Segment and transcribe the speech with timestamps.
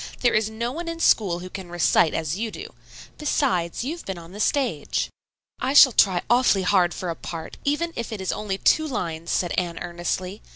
[0.21, 2.73] "There is no one in school who can recite as you do;
[3.19, 5.11] besides, you have been on the stage."
[5.59, 9.29] "I shall try awfully hard for a part, even if it is only two lines,"
[9.29, 10.41] said Anne earnestly.